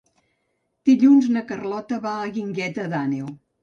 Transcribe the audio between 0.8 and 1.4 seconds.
Dilluns